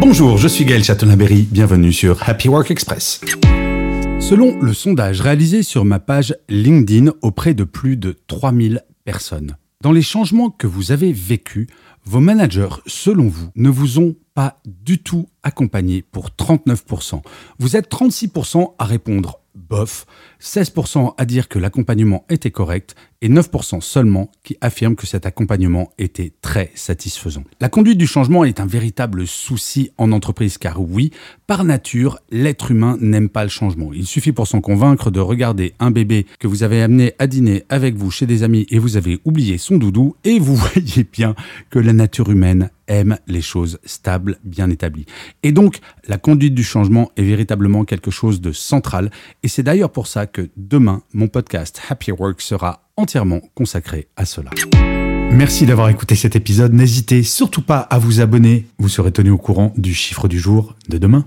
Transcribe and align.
Bonjour, 0.00 0.38
je 0.38 0.48
suis 0.48 0.64
Gaël 0.64 0.82
Chatonaberry, 0.82 1.42
bienvenue 1.42 1.92
sur 1.92 2.26
Happy 2.26 2.48
Work 2.48 2.70
Express. 2.70 3.20
Selon 4.18 4.58
le 4.58 4.72
sondage 4.72 5.20
réalisé 5.20 5.62
sur 5.62 5.84
ma 5.84 5.98
page 5.98 6.34
LinkedIn 6.48 7.12
auprès 7.20 7.52
de 7.52 7.64
plus 7.64 7.98
de 7.98 8.18
3000 8.26 8.82
personnes, 9.04 9.58
dans 9.82 9.92
les 9.92 10.00
changements 10.00 10.48
que 10.48 10.66
vous 10.66 10.90
avez 10.90 11.12
vécus, 11.12 11.66
vos 12.06 12.20
managers, 12.20 12.80
selon 12.86 13.28
vous, 13.28 13.50
ne 13.56 13.68
vous 13.68 13.98
ont 13.98 14.16
pas 14.32 14.58
du 14.64 15.02
tout 15.02 15.28
accompagné 15.42 16.00
pour 16.00 16.30
39%. 16.30 17.20
Vous 17.58 17.76
êtes 17.76 17.92
36% 17.92 18.72
à 18.78 18.84
répondre 18.86 19.39
bof, 19.54 20.06
16% 20.40 21.14
à 21.16 21.24
dire 21.24 21.48
que 21.48 21.58
l'accompagnement 21.58 22.24
était 22.28 22.50
correct 22.50 22.94
et 23.22 23.28
9% 23.28 23.80
seulement 23.80 24.30
qui 24.42 24.56
affirment 24.60 24.96
que 24.96 25.06
cet 25.06 25.26
accompagnement 25.26 25.92
était 25.98 26.32
très 26.40 26.70
satisfaisant. 26.74 27.44
La 27.60 27.68
conduite 27.68 27.98
du 27.98 28.06
changement 28.06 28.44
est 28.44 28.60
un 28.60 28.66
véritable 28.66 29.26
souci 29.26 29.90
en 29.98 30.12
entreprise 30.12 30.56
car 30.56 30.80
oui, 30.80 31.10
par 31.46 31.64
nature, 31.64 32.18
l'être 32.30 32.70
humain 32.70 32.96
n'aime 33.00 33.28
pas 33.28 33.42
le 33.42 33.50
changement. 33.50 33.92
Il 33.92 34.06
suffit 34.06 34.32
pour 34.32 34.46
s'en 34.46 34.60
convaincre 34.60 35.10
de 35.10 35.20
regarder 35.20 35.74
un 35.80 35.90
bébé 35.90 36.26
que 36.38 36.46
vous 36.46 36.62
avez 36.62 36.82
amené 36.82 37.12
à 37.18 37.26
dîner 37.26 37.64
avec 37.68 37.94
vous 37.96 38.10
chez 38.10 38.26
des 38.26 38.42
amis 38.42 38.66
et 38.70 38.78
vous 38.78 38.96
avez 38.96 39.20
oublié 39.24 39.58
son 39.58 39.76
doudou 39.76 40.16
et 40.24 40.38
vous 40.38 40.56
voyez 40.74 41.04
bien 41.04 41.34
que 41.68 41.78
la 41.78 41.92
nature 41.92 42.30
humaine 42.30 42.70
aime 42.90 43.18
les 43.28 43.40
choses 43.40 43.78
stables, 43.84 44.38
bien 44.44 44.68
établies. 44.68 45.06
Et 45.42 45.52
donc, 45.52 45.78
la 46.08 46.18
conduite 46.18 46.54
du 46.54 46.64
changement 46.64 47.10
est 47.16 47.22
véritablement 47.22 47.84
quelque 47.84 48.10
chose 48.10 48.40
de 48.40 48.52
central 48.52 49.10
et 49.42 49.48
c'est 49.48 49.62
d'ailleurs 49.62 49.90
pour 49.90 50.06
ça 50.06 50.26
que 50.26 50.50
demain, 50.56 51.02
mon 51.12 51.28
podcast 51.28 51.80
Happy 51.88 52.12
Work 52.12 52.40
sera 52.40 52.88
entièrement 52.96 53.40
consacré 53.54 54.08
à 54.16 54.24
cela. 54.24 54.50
Merci 55.32 55.64
d'avoir 55.64 55.88
écouté 55.88 56.16
cet 56.16 56.34
épisode. 56.34 56.74
N'hésitez 56.74 57.22
surtout 57.22 57.62
pas 57.62 57.78
à 57.78 57.98
vous 57.98 58.20
abonner. 58.20 58.66
Vous 58.78 58.88
serez 58.88 59.12
tenu 59.12 59.30
au 59.30 59.38
courant 59.38 59.72
du 59.76 59.94
chiffre 59.94 60.26
du 60.26 60.38
jour 60.38 60.74
de 60.88 60.98
demain. 60.98 61.24